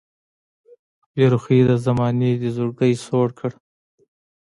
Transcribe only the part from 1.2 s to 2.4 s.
رخۍ د زمانې